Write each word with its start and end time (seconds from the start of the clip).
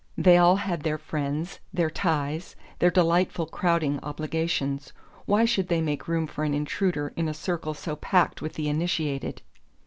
They 0.17 0.35
all 0.35 0.55
had 0.55 0.81
their 0.81 0.97
friends, 0.97 1.59
their 1.71 1.91
ties, 1.91 2.55
their 2.79 2.89
delightful 2.89 3.45
crowding 3.45 3.99
obligations: 4.01 4.93
why 5.27 5.45
should 5.45 5.67
they 5.67 5.79
make 5.79 6.07
room 6.07 6.25
for 6.25 6.43
an 6.43 6.55
intruder 6.55 7.13
in 7.15 7.27
a 7.29 7.35
circle 7.35 7.75
so 7.75 7.95
packed 7.95 8.41
with 8.41 8.53
the 8.55 8.67
initiated? 8.67 9.43